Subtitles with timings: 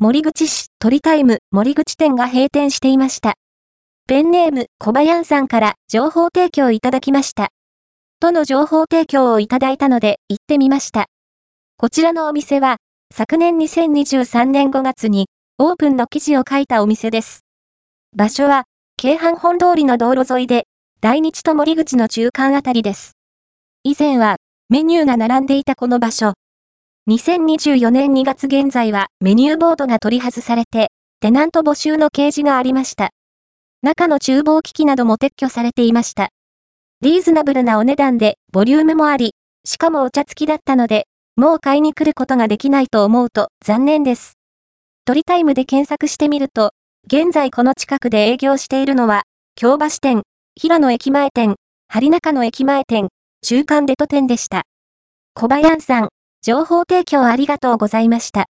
[0.00, 3.34] 森口市鳥タイム森口店が閉店していました。
[4.06, 7.48] ペンネーム小林さんから情報提供いただきました。
[8.20, 11.06] との情報提供をいただいたので行ってみました。
[11.78, 12.76] こちらのお店は
[13.12, 15.26] 昨年2023年5月に
[15.58, 17.40] オープンの記事を書いたお店です。
[18.14, 18.66] 場所は
[18.98, 20.68] 京阪本通りの道路沿いで
[21.00, 23.16] 大日と森口の中間あたりです。
[23.82, 24.36] 以前は
[24.68, 26.34] メニューが並んでいたこの場所、
[27.08, 30.88] 2024年2月現在はメニューボードが取り外されて、
[31.20, 33.12] テナント募集の掲示がありました。
[33.80, 36.28] 中の厨房機器なども撤去されていました。
[37.00, 39.32] リーズナブルなお値段でボリュームもあり、
[39.64, 44.34] しかもお茶付きだったので、もう買いに来ることができないと思うと残念です。
[45.06, 46.72] トリタイムで検索してみると、
[47.06, 49.22] 現在この近くで営業しているのは、
[49.54, 50.24] 京橋店、
[50.60, 51.56] 平野駅前店、
[51.88, 53.08] 針中の駅前店、
[53.40, 54.64] 中間デト店でした。
[55.32, 56.08] 小林さん、
[56.48, 58.46] 情報提供ありがとうございました。